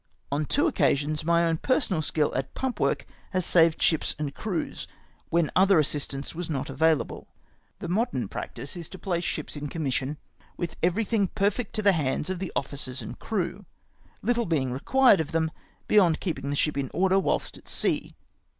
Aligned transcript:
On 0.31 0.45
two 0.45 0.65
occasions 0.65 1.23
my 1.23 1.45
own 1.45 1.57
personal 1.57 2.01
skill 2.01 2.33
at 2.35 2.55
pump 2.55 2.79
work 2.79 3.05
has 3.33 3.45
saved 3.45 3.79
ships 3.79 4.15
and 4.17 4.33
crews 4.33 4.87
when 5.29 5.51
other 5.55 5.77
assistance 5.77 6.33
was 6.33 6.49
not 6.49 6.71
available. 6.71 7.27
The 7.77 7.87
modern 7.87 8.27
practice 8.27 8.75
is 8.75 8.89
to 8.89 8.97
place 8.97 9.23
ships 9.23 9.55
m 9.55 9.67
commission, 9.67 10.17
with 10.57 10.75
ever3;1;lnng 10.81 11.29
perfect 11.35 11.75
to 11.75 11.83
the 11.83 11.91
hands 11.91 12.31
of 12.31 12.39
the 12.39 12.51
officers 12.55 13.03
and 13.03 13.19
crew, 13.19 13.65
httle 14.25 14.49
being 14.49 14.71
required 14.71 15.21
of 15.21 15.33
them 15.33 15.51
beyond 15.87 16.19
keeping 16.19 16.49
the 16.49 16.55
ship 16.55 16.79
m 16.79 16.89
order 16.95 17.17
Avliilst 17.17 17.59
at 17.59 17.67
sea. 17.67 18.15